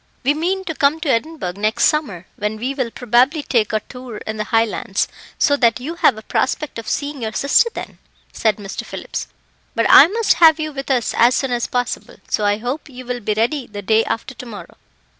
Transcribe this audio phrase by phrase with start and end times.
[0.23, 4.17] "We mean to come to Edinburgh next summer, when we will probably take a tour
[4.25, 7.99] in the Highlands, so that you have a prospect of seeing your sister then,"
[8.33, 8.83] said Mr.
[8.83, 9.27] Phillips:
[9.75, 13.05] "but I must have you with us as soon as possible, so I hope you
[13.05, 14.75] will be ready the day after to morrow."